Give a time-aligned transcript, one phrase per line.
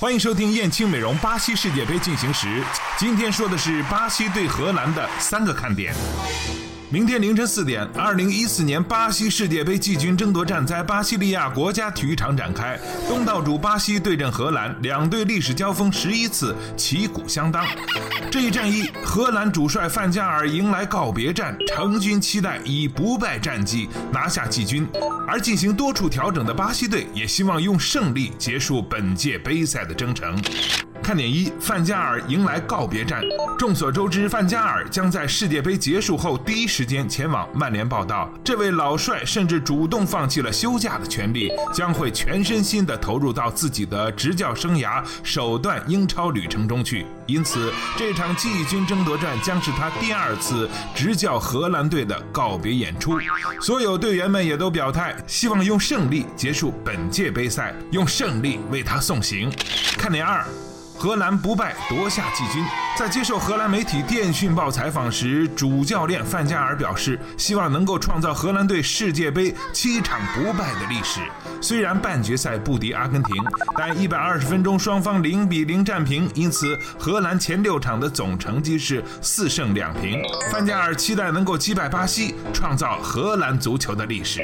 [0.00, 2.62] 欢迎收听燕青美容巴西世界杯进行时。
[2.96, 5.92] 今天说的是巴西对荷兰的三个看点。
[6.90, 12.80] 明天凌晨四点，二零一四年巴西世界杯季军争夺战在巴西利亚国家体育场展开。
[13.06, 17.62] 东道主巴西对阵荷兰，两队历史交锋十一次，旗鼓相当。
[18.32, 24.88] 这一战役，荷兰主帅范加尔迎来告别战，成军期待以不败战绩拿下季军。
[25.26, 30.42] 而进行多处调整的巴西队也希望用胜利结束本届杯赛的征程。
[31.08, 33.22] 看点一：范加尔迎来告别战。
[33.58, 38.30] 众所周知，范加尔将在世界杯结束后第一时间前往曼联报道。
[38.44, 47.06] 这位老帅甚至主动放弃了休假的权利，将会全身心地投入到自己的执教生涯首段英超旅程中去。
[47.26, 53.18] 因此，这场季军争夺战将是他第二次执教荷兰队的告别演出。
[53.62, 59.50] 所有队员们也都表态，希望用胜利结束本届杯赛，用胜利为他送行。
[59.96, 60.44] 看点二。
[60.98, 62.64] 荷兰不败夺下季军。
[62.98, 71.20] 在接受荷兰媒体《电讯报》采访时，主教练范加尔表示，希望能够创造荷兰队世界杯七场不败的历史。
[71.60, 73.36] 虽然半决赛不敌阿根廷，
[73.76, 80.20] 但一百二十分钟双方零比零战平，因此荷兰前六场的总成绩是四胜两平。
[80.50, 84.40] 范加尔期待能够击败巴西，创造荷兰足球的历史。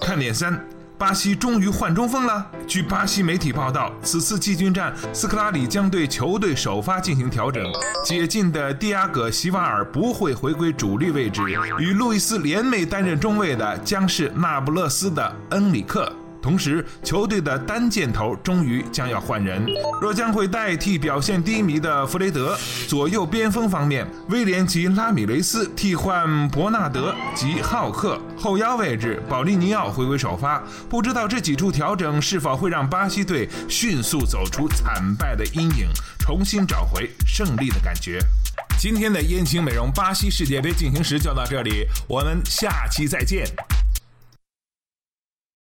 [0.00, 0.75] 看点三。
[0.98, 2.50] 巴西终于换中锋了。
[2.66, 7.62] 据巴西媒体报道，此次季军战，斯科拉里将对球队首发进行调整，
[8.04, 11.42] 解禁的蒂亚戈·席瓦尔不会回归主力位置，
[11.78, 16.10] 与路易斯联袂担任中卫的将是那不勒斯的恩里克。
[16.46, 19.66] 同时，球队的单箭头终于将要换人，
[20.00, 22.56] 若将会代替表现低迷的弗雷德。
[22.86, 30.62] 左右边锋方面，威廉及拉米雷斯替换伯纳德及浩克，后腰位置保利尼奥回归首发。
[30.88, 35.88] 不知道这几处调整是否会让巴西队迅速走出惨败的阴影，
[36.20, 38.20] 重新找回胜利的感觉。
[38.78, 43.44] 今天的燕青美容巴西世界杯进行时就到这里，我们下期再见。